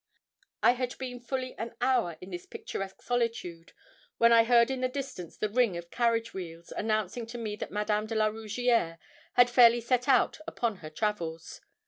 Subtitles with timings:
[0.63, 3.73] I had been fully an hour in this picturesque solitude
[4.17, 7.69] when I heard in the distance the ring of carriage wheels, announcing to me that
[7.69, 8.97] Madame de la Rougierre
[9.33, 11.61] had fairly set out upon her travels.